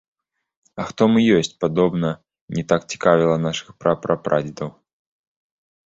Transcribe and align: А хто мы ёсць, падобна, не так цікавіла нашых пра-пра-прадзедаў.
А 0.83 0.85
хто 0.91 1.01
мы 1.15 1.19
ёсць, 1.37 1.51
падобна, 1.65 2.09
не 2.57 2.63
так 2.73 2.81
цікавіла 2.95 3.37
нашых 3.47 3.67
пра-пра-прадзедаў. 3.83 4.69